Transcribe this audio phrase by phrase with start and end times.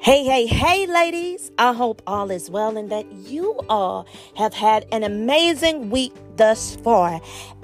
[0.00, 1.50] Hey, hey, hey, ladies.
[1.58, 4.06] I hope all is well and that you all
[4.36, 7.20] have had an amazing week thus far.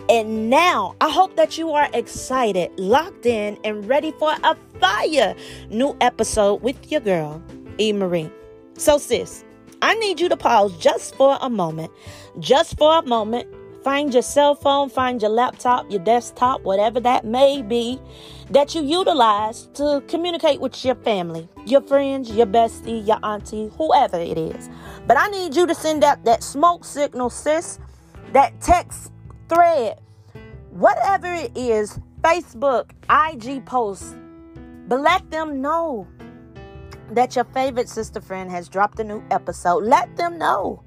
[0.08, 5.37] And now I hope that you are excited, locked in, and ready for a fire
[5.71, 7.40] new episode with your girl,
[7.78, 7.92] E.
[7.92, 8.31] Marie.
[8.76, 9.44] So, sis,
[9.80, 11.92] I need you to pause just for a moment,
[12.40, 13.46] just for a moment
[13.85, 18.00] Find your cell phone, find your laptop, your desktop, whatever that may be
[18.50, 24.18] that you utilize to communicate with your family, your friends, your bestie, your auntie, whoever
[24.18, 24.70] it is.
[25.06, 27.78] But I need you to send out that smoke signal, sis,
[28.32, 29.12] that text
[29.50, 30.01] thread,
[30.70, 34.16] whatever it is, Facebook, IG post,
[34.88, 36.06] but let them know
[37.10, 39.84] that your favorite sister friend has dropped a new episode.
[39.84, 40.82] Let them know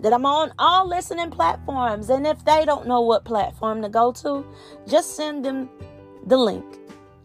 [0.00, 2.10] that I'm on all listening platforms.
[2.10, 4.44] And if they don't know what platform to go to,
[4.86, 5.68] just send them
[6.26, 6.64] the link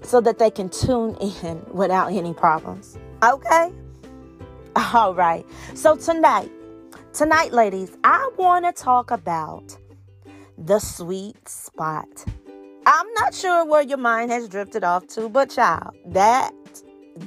[0.01, 2.97] so that they can tune in without any problems.
[3.23, 3.71] Okay?
[4.75, 5.45] All right.
[5.75, 6.51] So tonight,
[7.13, 9.77] tonight, ladies, I want to talk about
[10.57, 12.25] the sweet spot.
[12.85, 16.51] I'm not sure where your mind has drifted off to, but child, that,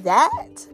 [0.03, 0.67] that,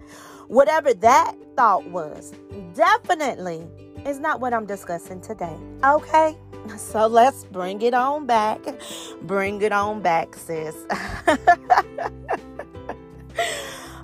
[0.48, 2.34] whatever that thought was,
[2.74, 3.68] definitely
[4.06, 5.58] is not what I'm discussing today.
[5.84, 6.38] Okay?
[6.78, 8.60] So let's bring it on back.
[9.24, 10.76] Bring it on back, sis.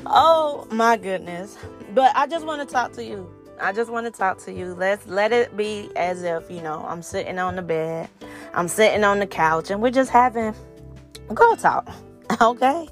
[0.08, 1.56] oh my goodness.
[1.94, 3.32] But I just want to talk to you.
[3.62, 4.74] I just want to talk to you.
[4.74, 8.10] Let's let it be as if, you know, I'm sitting on the bed,
[8.56, 10.56] I'm sitting on the couch, and we're just having
[11.34, 11.90] girl talk.
[12.42, 12.88] Okay?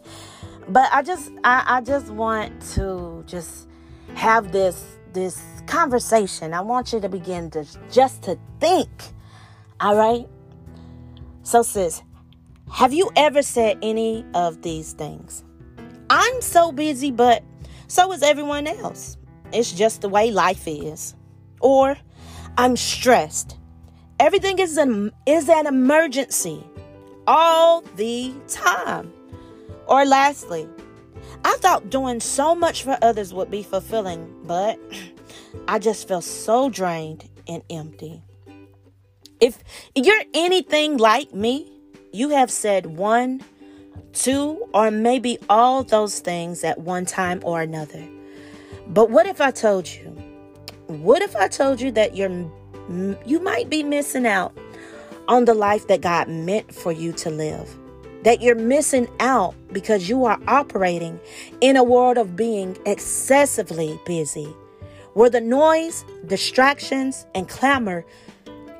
[0.69, 3.67] But I just I, I just want to just
[4.15, 8.89] have this this conversation, I want you to begin to just to think.
[9.79, 10.27] All right?
[11.43, 12.01] So sis,
[12.71, 15.43] have you ever said any of these things?
[16.09, 17.43] I'm so busy, but
[17.87, 19.17] so is everyone else.
[19.51, 21.15] It's just the way life is.
[21.59, 21.97] Or
[22.57, 23.57] I'm stressed.
[24.19, 26.63] Everything is an, is an emergency
[27.27, 29.11] all the time.
[29.87, 30.67] Or lastly,
[31.43, 34.79] I thought doing so much for others would be fulfilling, but
[35.67, 38.21] I just felt so drained and empty.
[39.39, 39.63] If
[39.95, 41.71] you're anything like me,
[42.11, 43.43] you have said one,
[44.13, 48.07] two, or maybe all those things at one time or another.
[48.87, 50.05] But what if I told you?
[50.87, 52.29] What if I told you that you're
[53.25, 54.55] you might be missing out
[55.27, 57.75] on the life that God meant for you to live?
[58.23, 61.19] That you're missing out because you are operating
[61.61, 64.55] in a world of being excessively busy
[65.15, 68.05] where the noise, distractions, and clamor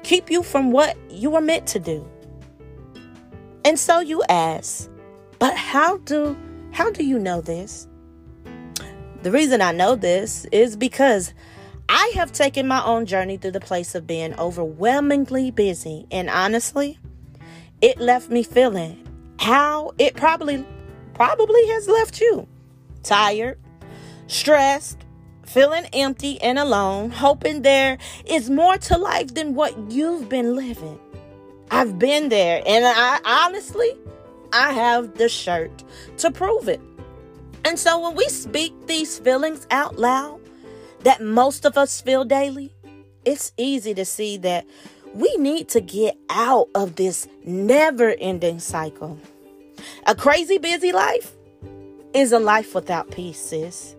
[0.04, 2.06] keep you from what you were meant to do.
[3.64, 4.90] And so you ask,
[5.40, 6.38] but how do
[6.72, 7.88] how do you know this?
[9.24, 11.34] The reason I know this is because
[11.88, 17.00] I have taken my own journey through the place of being overwhelmingly busy, and honestly,
[17.82, 19.08] it left me feeling
[19.40, 20.66] how it probably
[21.14, 22.46] probably has left you.
[23.04, 23.58] Tired,
[24.28, 25.05] stressed,
[25.46, 31.00] feeling empty and alone, hoping there is more to life than what you've been living.
[31.72, 33.96] I've been there, and I honestly,
[34.54, 35.84] I have the shirt
[36.18, 36.82] to prove it.
[37.64, 40.40] And so when we speak these feelings out loud
[41.02, 42.74] that most of us feel daily,
[43.26, 44.66] it's easy to see that
[45.14, 49.18] we need to get out of this never ending cycle.
[50.06, 51.36] A crazy busy life
[52.14, 53.95] is a life without peace, sis.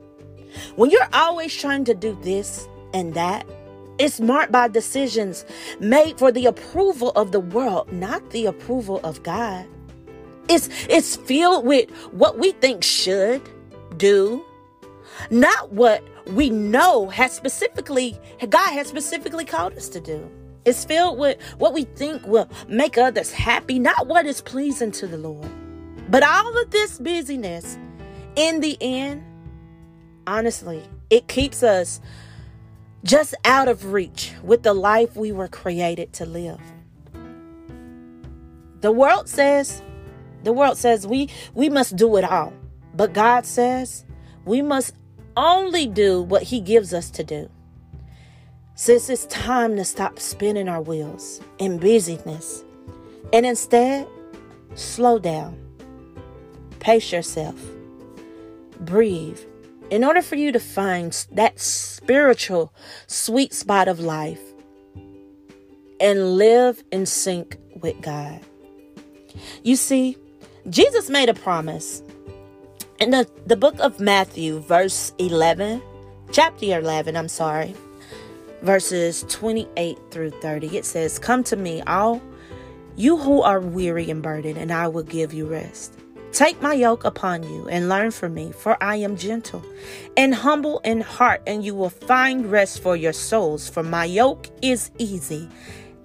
[0.76, 3.46] When you're always trying to do this and that,
[3.98, 5.44] it's marked by decisions
[5.80, 9.66] made for the approval of the world, not the approval of God.
[10.48, 13.42] It's, it's filled with what we think should
[13.96, 14.44] do,
[15.30, 18.18] not what we know has specifically,
[18.48, 20.28] God has specifically called us to do.
[20.64, 25.06] It's filled with what we think will make others happy, not what is pleasing to
[25.06, 25.48] the Lord.
[26.10, 27.78] But all of this busyness,
[28.34, 29.24] in the end,
[30.26, 32.00] honestly, it keeps us
[33.04, 36.60] just out of reach with the life we were created to live.
[38.80, 39.82] The world says,
[40.42, 42.52] the world says we we must do it all.
[42.94, 44.04] But God says
[44.44, 44.94] we must
[45.36, 47.50] only do what he gives us to do.
[48.74, 52.62] Since it's time to stop spinning our wheels in busyness
[53.32, 54.06] and instead
[54.74, 55.58] slow down.
[56.78, 57.56] Pace yourself.
[58.80, 59.40] Breathe
[59.90, 62.72] in order for you to find that spiritual
[63.06, 64.40] sweet spot of life
[66.00, 68.40] and live in sync with God.
[69.62, 70.16] You see,
[70.70, 72.02] Jesus made a promise
[72.98, 75.82] In the, the book of Matthew, verse 11,
[76.32, 77.74] chapter 11, I'm sorry,
[78.62, 82.22] verses 28 through 30, it says, Come to me, all
[82.96, 85.92] you who are weary and burdened, and I will give you rest.
[86.36, 89.64] Take my yoke upon you and learn from me, for I am gentle
[90.18, 93.70] and humble in heart, and you will find rest for your souls.
[93.70, 95.48] For my yoke is easy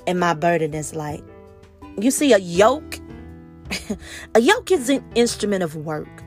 [0.08, 1.22] and my burden is light.
[1.98, 2.98] You see, a yoke,
[4.36, 6.24] a yoke is an instrument of work.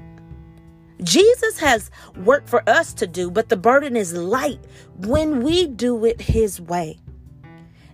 [1.03, 1.91] Jesus has
[2.27, 4.61] work for us to do, but the burden is light
[4.99, 6.99] when we do it His way.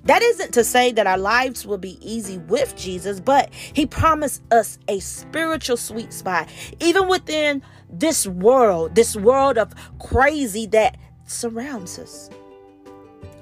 [0.04, 4.42] That isn't to say that our lives will be easy with Jesus, but He promised
[4.50, 6.48] us a spiritual sweet spot,
[6.80, 7.62] even within
[7.92, 12.30] this world, this world of crazy that surrounds us.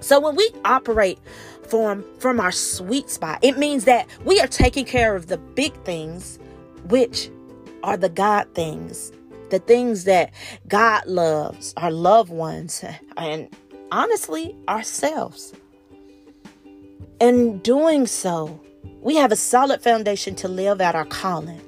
[0.01, 1.19] So when we operate
[1.69, 5.75] from from our sweet spot, it means that we are taking care of the big
[5.85, 6.39] things,
[6.89, 7.31] which
[7.83, 9.13] are the God things,
[9.51, 10.33] the things that
[10.67, 12.85] God loves, our loved ones,
[13.17, 13.49] and
[13.93, 15.53] honestly, ourselves.
[17.21, 18.61] In doing so,
[19.01, 21.61] we have a solid foundation to live out our calling.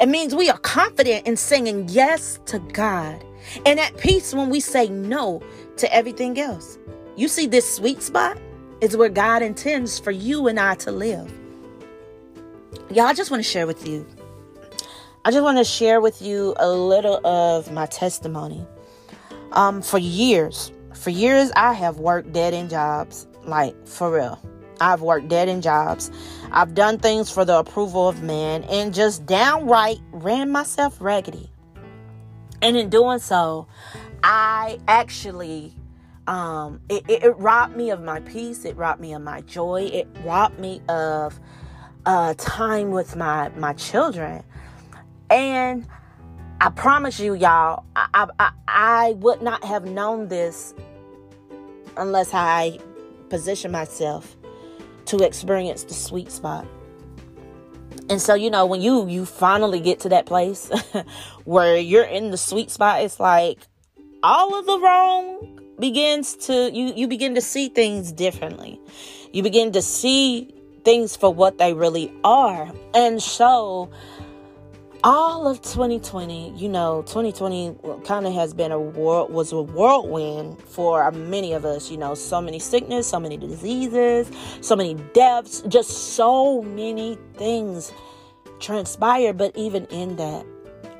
[0.00, 3.24] It means we are confident in saying yes to God
[3.64, 5.40] and at peace when we say no
[5.76, 6.78] to everything else.
[7.14, 8.38] You see, this sweet spot
[8.80, 11.32] is where God intends for you and I to live.
[12.90, 14.04] Y'all, I just want to share with you.
[15.24, 18.66] I just want to share with you a little of my testimony.
[19.52, 24.40] Um, for years, for years, I have worked dead end jobs, like for real.
[24.80, 26.10] I've worked dead end jobs.
[26.50, 31.50] I've done things for the approval of man and just downright ran myself raggedy.
[32.62, 33.66] And in doing so,
[34.22, 35.74] I actually
[36.26, 39.88] um it, it, it robbed me of my peace, it robbed me of my joy,
[39.92, 41.38] it robbed me of
[42.06, 44.42] uh time with my my children.
[45.30, 45.86] And
[46.60, 50.74] I promise you, y'all, I, I, I would not have known this
[51.96, 52.78] unless I
[53.28, 54.37] positioned myself
[55.08, 56.66] to experience the sweet spot.
[58.10, 60.70] And so, you know, when you you finally get to that place
[61.44, 63.58] where you're in the sweet spot, it's like
[64.22, 68.80] all of the wrong begins to you you begin to see things differently.
[69.32, 72.72] You begin to see things for what they really are.
[72.94, 73.90] And so
[75.04, 80.60] all of 2020, you know, 2020 kind of has been a world was a whirlwind
[80.62, 81.90] for many of us.
[81.90, 84.30] You know, so many sickness, so many diseases,
[84.60, 87.92] so many deaths, just so many things
[88.60, 89.38] transpired.
[89.38, 90.44] But even in that,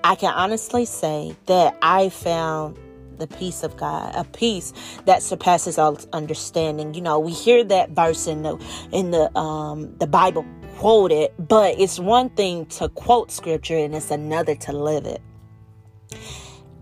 [0.04, 2.78] I can honestly say that I found
[3.18, 4.72] the peace of God, a peace
[5.06, 6.94] that surpasses all understanding.
[6.94, 8.56] You know, we hear that verse in the
[8.92, 10.46] in the um the Bible
[10.78, 15.20] quote it, but it's one thing to quote scripture and it's another to live it.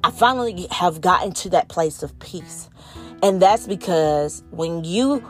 [0.04, 2.68] I finally have gotten to that place of peace.
[3.22, 5.24] And that's because when you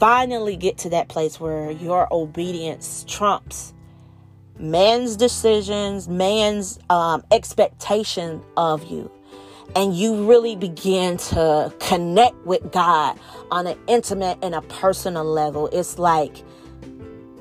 [0.00, 3.74] finally get to that place where your obedience trumps
[4.58, 9.10] man's decisions, man's um, expectation of you,
[9.76, 13.18] and you really begin to connect with God
[13.50, 16.42] on an intimate and a personal level, it's like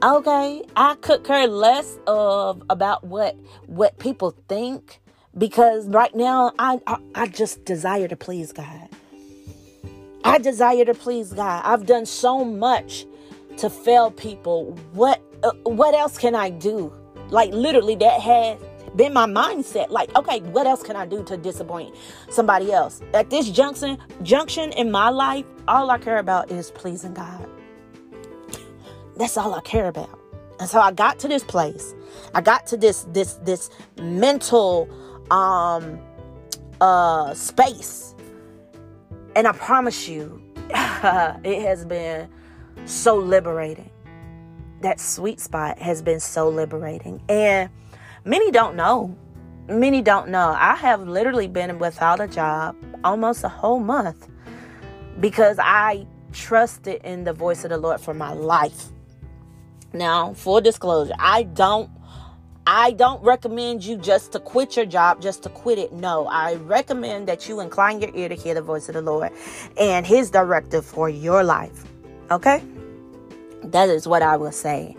[0.04, 3.36] okay i could care less of about what
[3.68, 5.02] what people think
[5.38, 8.90] because right now I, I, I just desire to please god.
[10.24, 11.64] I desire to please god.
[11.66, 13.06] I've done so much
[13.58, 14.78] to fail people.
[14.94, 16.94] What uh, what else can i do?
[17.30, 18.60] Like literally that has
[18.96, 19.90] been my mindset.
[19.90, 21.96] Like okay what else can i do to disappoint
[22.30, 23.02] somebody else?
[23.14, 27.48] At this junction junction in my life all i care about is pleasing god
[29.18, 30.20] that's all I care about.
[30.60, 31.96] And so I got to this place.
[32.36, 34.90] I got to this this this mental
[35.32, 36.00] um
[36.80, 38.16] uh space.
[39.36, 42.30] And I promise you, it has been
[42.86, 43.90] so liberating.
[44.82, 47.22] That sweet spot has been so liberating.
[47.30, 47.70] And
[48.26, 49.16] many don't know.
[49.68, 50.56] Many don't know.
[50.58, 54.28] I have literally been without a job almost a whole month
[55.20, 58.88] because I trusted in the voice of the Lord for my life.
[59.94, 61.90] Now, full disclosure, I don't
[62.66, 65.92] I don't recommend you just to quit your job, just to quit it.
[65.92, 69.32] No, I recommend that you incline your ear to hear the voice of the Lord
[69.80, 71.84] and his directive for your life.
[72.30, 72.64] Okay?
[73.64, 74.96] That is what I will say.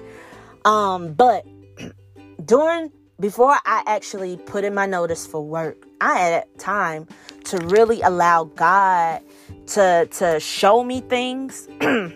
[0.64, 1.46] Um, but
[2.44, 7.06] during before I actually put in my notice for work, I had time
[7.44, 9.22] to really allow God
[9.68, 11.68] to to show me things.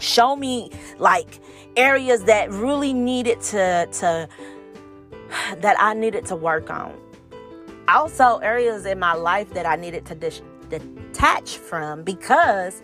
[0.00, 1.40] show me like
[1.78, 4.28] areas that really needed to to
[5.60, 6.94] that I needed to work on.
[7.88, 12.82] also areas in my life that I needed to dis- detach from because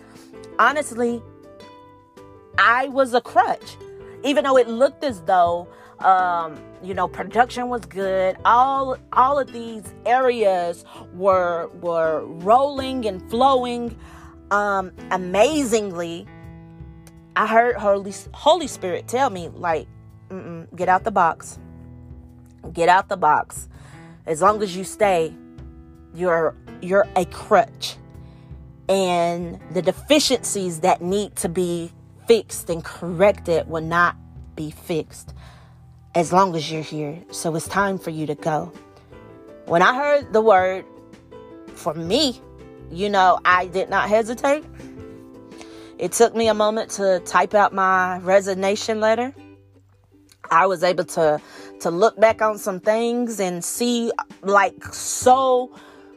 [0.59, 1.21] honestly,
[2.57, 3.77] I was a crutch.
[4.23, 5.67] Even though it looked as though
[5.99, 8.37] um, you know, production was good.
[8.45, 13.97] All all of these areas were were rolling and flowing
[14.51, 16.27] um amazingly.
[17.35, 19.87] I heard Holy Holy Spirit tell me like,
[20.75, 21.59] get out the box.
[22.73, 23.67] Get out the box.
[24.25, 25.33] As long as you stay,
[26.13, 27.97] you're you're a crutch.
[28.87, 31.91] And the deficiencies that need to be
[32.27, 34.15] fixed and corrected will not
[34.55, 35.33] be fixed
[36.13, 37.21] as long as you're here.
[37.31, 38.71] So it's time for you to go.
[39.65, 40.85] When I heard the word
[41.73, 42.39] for me,
[42.91, 44.63] you know, I did not hesitate.
[45.97, 49.33] It took me a moment to type out my resignation letter.
[50.51, 51.41] I was able to
[51.79, 54.11] to look back on some things and see
[54.41, 55.73] like so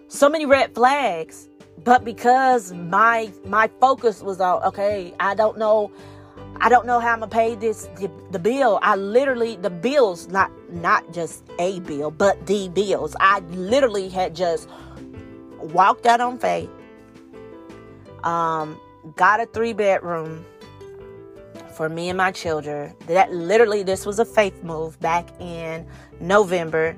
[0.09, 1.49] so many red flags.
[1.85, 5.93] But because my my focus was on okay, I don't know
[6.61, 8.81] I don't know how I'm gonna pay this the, the, bill.
[8.83, 13.15] I literally the bills, not not just a bill, but the bills.
[13.21, 14.69] I literally had just
[15.61, 16.71] walked out on faith.
[18.25, 18.81] Um,
[19.17, 20.45] got a three bedroom
[21.75, 22.95] for me and my children.
[23.07, 25.87] That literally this was a faith move back in
[26.21, 26.97] November.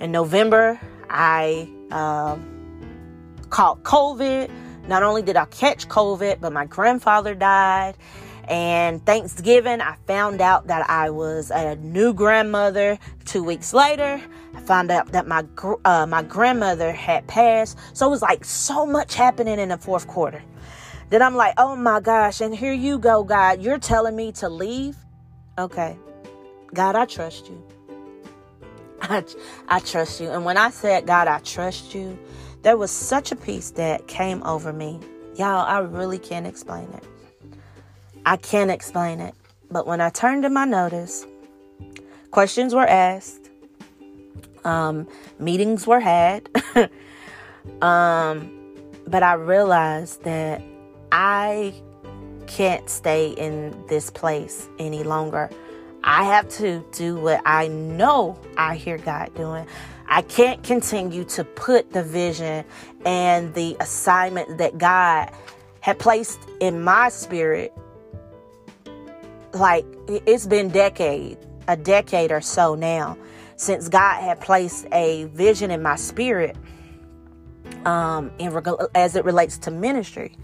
[0.00, 4.50] In November, I um, caught COVID.
[4.86, 7.96] Not only did I catch COVID, but my grandfather died
[8.48, 12.98] and Thanksgiving, I found out that I was a new grandmother.
[13.26, 14.20] Two weeks later,
[14.54, 15.44] I found out that my
[15.84, 17.78] uh, my grandmother had passed.
[17.92, 20.42] So it was like so much happening in the fourth quarter.
[21.10, 22.40] Then I'm like, oh my gosh!
[22.40, 23.62] And here you go, God.
[23.62, 24.96] You're telling me to leave?
[25.58, 25.96] Okay,
[26.74, 27.62] God, I trust you.
[29.00, 29.24] I,
[29.68, 30.30] I trust you.
[30.30, 32.18] And when I said, God, I trust you,
[32.62, 35.00] there was such a peace that came over me.
[35.36, 37.04] Y'all, I really can't explain it.
[38.26, 39.34] I can't explain it.
[39.70, 41.26] But when I turned in my notice,
[42.30, 43.48] questions were asked,
[44.64, 45.06] um,
[45.38, 46.48] meetings were had.
[47.82, 48.50] um,
[49.06, 50.60] but I realized that
[51.12, 51.74] I
[52.46, 55.50] can't stay in this place any longer.
[56.04, 59.66] I have to do what I know I hear God doing.
[60.06, 62.64] I can't continue to put the vision
[63.04, 65.30] and the assignment that God
[65.80, 67.72] had placed in my spirit
[69.52, 73.18] like it's been decade, a decade or so now
[73.56, 76.56] since God had placed a vision in my spirit
[77.84, 80.36] um in reg- as it relates to ministry.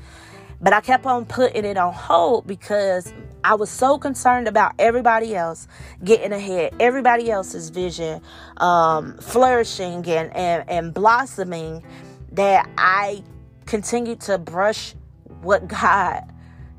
[0.65, 3.13] But I kept on putting it on hold because
[3.45, 5.69] I was so concerned about everybody else
[6.03, 8.23] getting ahead, everybody else's vision
[8.57, 11.85] um, flourishing and, and, and blossoming
[12.33, 13.23] that I
[13.67, 14.95] continued to brush
[15.43, 16.23] what God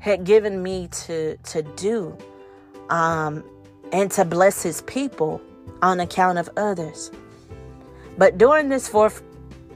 [0.00, 2.18] had given me to to do
[2.90, 3.44] um,
[3.92, 5.40] and to bless his people
[5.80, 7.12] on account of others.
[8.18, 9.22] But during this fourth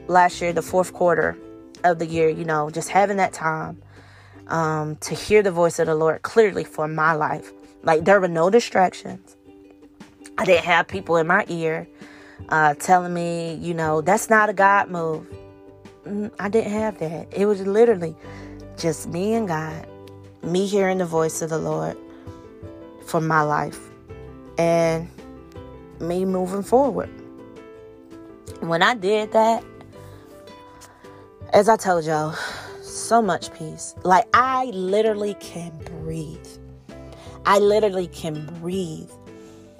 [0.07, 1.37] last year, the fourth quarter
[1.85, 3.81] of the year, you know, just having that time
[4.51, 7.51] um, to hear the voice of the Lord clearly for my life.
[7.83, 9.35] Like there were no distractions.
[10.37, 11.87] I didn't have people in my ear
[12.49, 15.27] uh, telling me, you know, that's not a God move.
[16.05, 17.27] Mm, I didn't have that.
[17.31, 18.15] It was literally
[18.77, 19.87] just me and God
[20.43, 21.97] me hearing the voice of the Lord
[23.05, 23.79] for my life
[24.57, 25.07] and
[25.99, 27.09] me moving forward.
[28.61, 29.63] When I did that,
[31.53, 32.35] as I told y'all,
[33.11, 33.93] so much peace.
[34.03, 36.47] Like I literally can breathe.
[37.45, 39.11] I literally can breathe.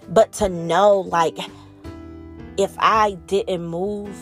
[0.10, 1.38] But to know, like,
[2.58, 4.14] if I didn't move,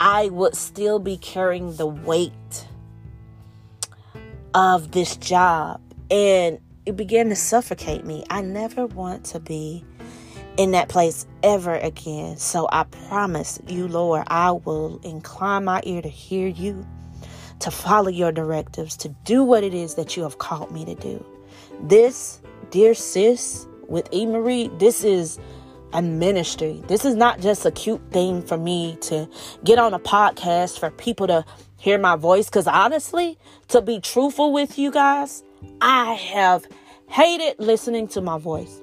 [0.00, 2.66] I would still be carrying the weight
[4.52, 5.80] of this job.
[6.10, 8.22] And it began to suffocate me.
[8.28, 9.82] I never want to be
[10.58, 12.36] in that place ever again.
[12.36, 16.86] So I promise you, Lord, I will incline my ear to hear you,
[17.60, 20.94] to follow your directives, to do what it is that you have called me to
[20.94, 21.24] do.
[21.82, 24.26] This, dear sis, with E.
[24.26, 25.38] Marie, this is
[25.92, 26.82] a ministry.
[26.88, 29.28] This is not just a cute thing for me to
[29.64, 31.44] get on a podcast for people to
[31.78, 32.46] hear my voice.
[32.46, 35.42] Because honestly, to be truthful with you guys,
[35.80, 36.66] I have
[37.08, 38.82] hated listening to my voice.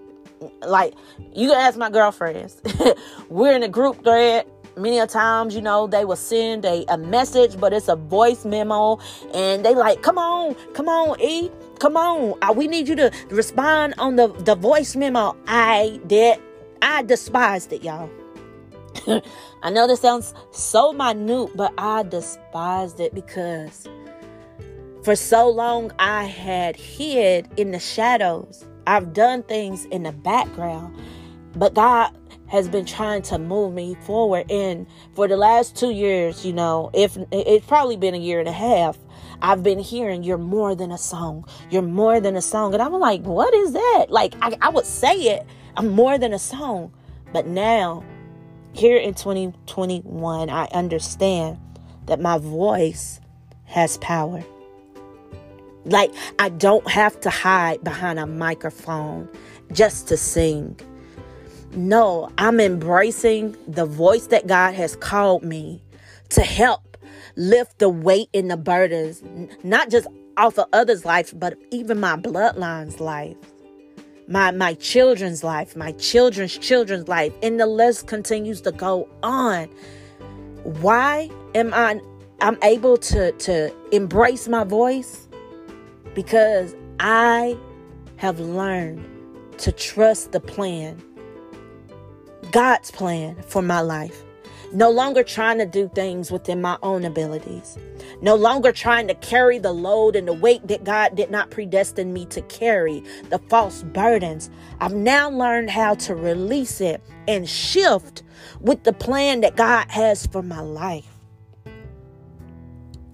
[0.66, 0.94] Like,
[1.34, 2.62] you can ask my girlfriends.
[3.30, 4.46] We're in a group thread.
[4.76, 8.44] Many a times, you know, they will send a, a message, but it's a voice
[8.44, 9.00] memo.
[9.34, 11.52] And they like, come on, come on, E.
[11.80, 12.36] Come on.
[12.42, 15.36] Uh, we need you to respond on the, the voice memo.
[15.48, 16.40] I did.
[16.82, 18.10] I despised it, y'all.
[19.64, 23.88] I know this sounds so minute, but I despised it because
[25.04, 28.66] for so long I had hid in the shadows.
[28.88, 31.00] I've done things in the background,
[31.56, 32.12] but God
[32.54, 34.50] has been trying to move me forward.
[34.52, 38.48] And for the last two years, you know, if it's probably been a year and
[38.48, 38.96] a half,
[39.42, 41.48] I've been hearing you're more than a song.
[41.72, 42.76] You're more than a song.
[42.76, 44.06] And I'm like, what is that?
[44.10, 45.48] Like, I, I would say it.
[45.76, 46.94] I'm more than a song.
[47.34, 48.04] But now
[48.74, 51.58] here in 2021, I understand
[52.06, 53.20] that my voice
[53.66, 54.44] has power.
[55.86, 59.28] Like, I don't have to hide behind a microphone
[59.72, 60.80] just to sing.
[61.76, 65.82] No, I'm embracing the voice that God has called me
[66.30, 66.98] to help
[67.36, 69.24] lift the weight and the burdens,
[69.64, 73.38] not just off of others' lives, but even my bloodline's life
[74.28, 79.68] my my children's life, my children's children's life, and the list continues to go on.
[80.64, 82.00] Why am I
[82.42, 85.28] I'm able to to embrace my voice?
[86.14, 87.58] Because I
[88.18, 89.06] have learned
[89.60, 91.02] to trust the plan.
[92.54, 94.24] God's plan for my life.
[94.72, 97.80] No longer trying to do things within my own abilities.
[98.22, 102.14] No longer trying to carry the load and the weight that God did not predestine
[102.14, 104.52] me to carry, the false burdens.
[104.80, 108.22] I've now learned how to release it and shift
[108.62, 111.10] with the plan that God has for my life.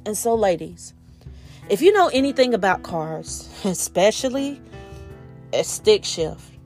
[0.06, 0.94] And so, ladies,
[1.70, 4.62] if you know anything about cars, especially
[5.54, 6.59] a stick shift,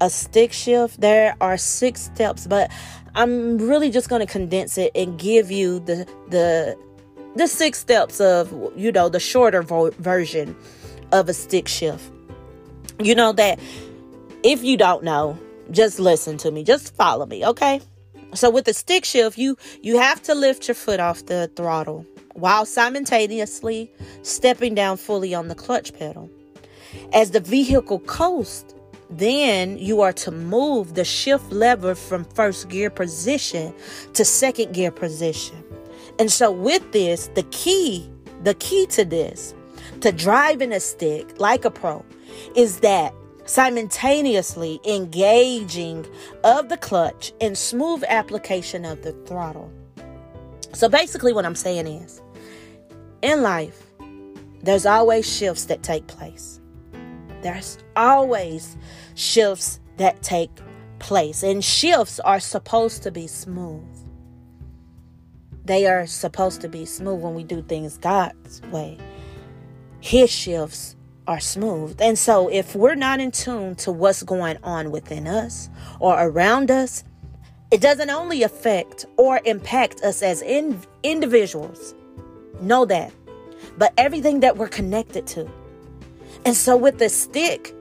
[0.00, 2.70] a stick shift, there are six steps, but
[3.14, 6.78] I'm really just going to condense it and give you the the
[7.34, 10.56] the six steps of you know the shorter vo- version
[11.12, 12.10] of a stick shift.
[13.00, 13.58] You know that
[14.42, 15.38] if you don't know,
[15.70, 17.80] just listen to me, just follow me, okay?
[18.34, 22.06] So with the stick shift, you you have to lift your foot off the throttle
[22.34, 23.90] while simultaneously
[24.22, 26.30] stepping down fully on the clutch pedal.
[27.12, 28.74] As the vehicle coasts,
[29.10, 33.74] then you are to move the shift lever from first gear position
[34.14, 35.64] to second gear position.
[36.18, 38.10] And so with this, the key,
[38.44, 39.54] the key to this,
[40.00, 42.04] to driving a stick like a pro,
[42.54, 43.14] is that
[43.46, 46.06] simultaneously engaging
[46.44, 49.72] of the clutch and smooth application of the throttle.
[50.74, 52.20] So basically what I'm saying is
[53.22, 53.86] in life,
[54.62, 56.57] there's always shifts that take place.
[57.42, 58.76] There's always
[59.14, 60.50] shifts that take
[60.98, 63.84] place, and shifts are supposed to be smooth.
[65.64, 68.98] They are supposed to be smooth when we do things God's way.
[70.00, 70.96] His shifts
[71.26, 72.00] are smooth.
[72.00, 75.68] And so, if we're not in tune to what's going on within us
[76.00, 77.04] or around us,
[77.70, 81.94] it doesn't only affect or impact us as in, individuals.
[82.62, 83.12] Know that.
[83.76, 85.50] But everything that we're connected to.
[86.44, 87.74] And so with the stick,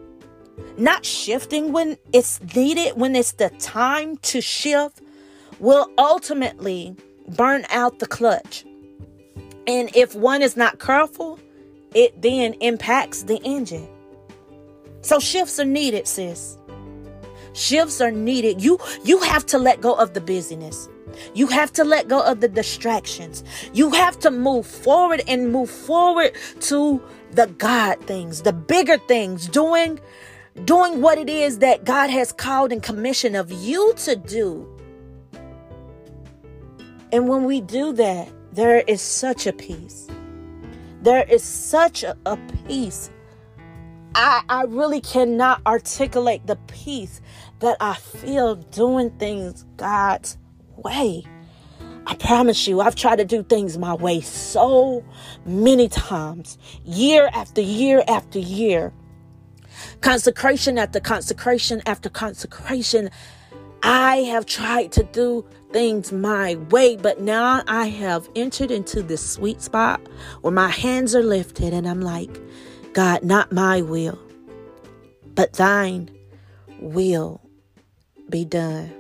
[0.78, 5.02] not shifting when it's needed, when it's the time to shift,
[5.60, 6.96] will ultimately
[7.36, 8.65] burn out the clutch.
[9.65, 11.39] And if one is not careful,
[11.93, 13.88] it then impacts the engine.
[15.02, 16.58] So shifts are needed, sis.
[17.54, 18.62] Shifts are needed.
[18.62, 20.88] You you have to let go of the busyness.
[21.34, 23.43] You have to let go of the distractions.
[23.74, 29.48] You have to move forward and move forward to the God things, the bigger things,
[29.48, 30.00] doing
[30.65, 34.67] doing what it is that God has called and commissioned of you to do.
[37.12, 40.08] And when we do that, there is such a peace.
[41.04, 43.12] There is such a, a peace.
[44.15, 47.22] I, I really cannot articulate the peace
[47.60, 50.38] that I feel doing things God's
[50.84, 51.26] way.
[52.06, 55.04] I promise you, I've tried to do things my way so
[55.46, 58.94] many times, year after year after year.
[60.00, 63.10] Consecration after consecration after consecration.
[63.84, 69.30] I have tried to do things my way, but now I have entered into this
[69.30, 70.00] sweet spot
[70.42, 72.40] where my hands are lifted and I'm like,
[72.94, 74.18] God, not my will,
[75.36, 76.10] but thine
[76.80, 77.42] will
[78.30, 78.96] be done.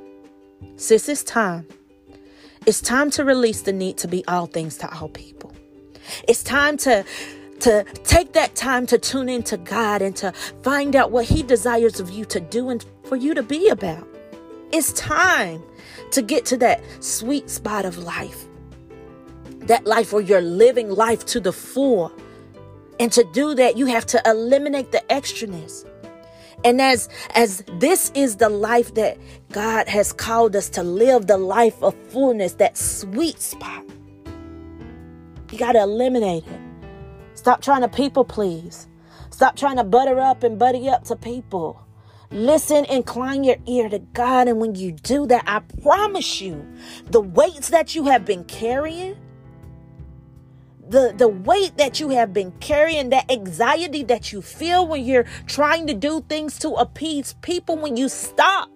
[0.75, 1.67] Sis, it's time.
[2.65, 5.53] It's time to release the need to be all things to all people.
[6.27, 7.05] It's time to
[7.59, 11.99] to take that time to tune into God and to find out what he desires
[11.99, 14.07] of you to do and for you to be about.
[14.71, 15.63] It's time
[16.11, 18.45] to get to that sweet spot of life.
[19.59, 22.11] That life where you're living life to the full.
[22.99, 25.85] And to do that, you have to eliminate the extraness.
[26.63, 29.17] And as as this is the life that
[29.51, 33.85] God has called us to live the life of fullness, that sweet spot.
[35.51, 36.59] You got to eliminate it.
[37.35, 38.87] Stop trying to people please.
[39.29, 41.79] Stop trying to butter up and buddy up to people.
[42.31, 44.47] Listen, incline your ear to God.
[44.47, 46.65] And when you do that, I promise you,
[47.05, 49.15] the weights that you have been carrying,
[50.89, 55.25] the, the weight that you have been carrying, that anxiety that you feel when you're
[55.45, 58.69] trying to do things to appease people, when you stop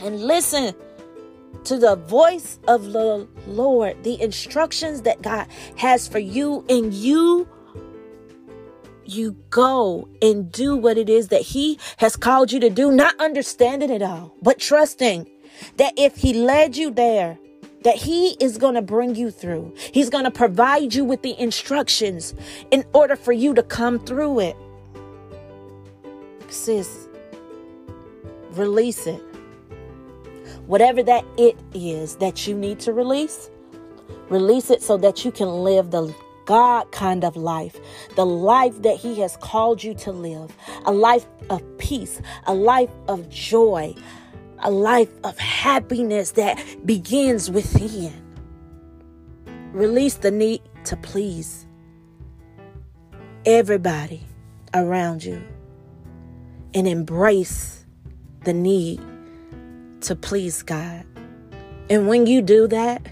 [0.00, 0.74] and listen
[1.64, 7.48] to the voice of the Lord, the instructions that God has for you, and you
[9.04, 13.18] you go and do what it is that He has called you to do, not
[13.20, 15.28] understanding it all, but trusting
[15.76, 17.38] that if He led you there,
[17.82, 19.74] that He is going to bring you through.
[19.92, 22.34] He's going to provide you with the instructions
[22.70, 24.56] in order for you to come through it.
[26.48, 27.08] Sis,
[28.52, 29.22] release it.
[30.66, 33.50] Whatever that it is that you need to release,
[34.28, 36.14] release it so that you can live the
[36.44, 37.76] God kind of life,
[38.16, 42.90] the life that He has called you to live, a life of peace, a life
[43.08, 43.94] of joy,
[44.62, 48.12] a life of happiness that begins within.
[49.72, 51.66] Release the need to please
[53.46, 54.26] everybody
[54.74, 55.42] around you
[56.74, 57.84] and embrace
[58.44, 59.00] the need
[60.02, 61.04] to please God.
[61.88, 63.06] And when you do that,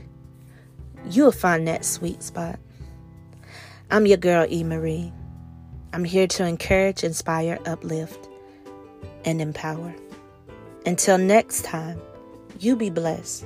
[1.11, 2.59] you'll find that sweet spot.
[3.91, 4.63] I'm your girl, E.
[4.63, 5.13] Marie.
[5.93, 8.29] I'm here to encourage, inspire, uplift,
[9.25, 9.95] and empower.
[10.89, 12.01] Until next time,
[12.61, 13.45] you be blessed.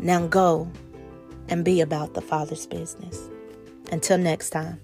[0.00, 0.70] Now go
[1.48, 3.30] and be about the Father's business.
[3.90, 4.78] Until next time.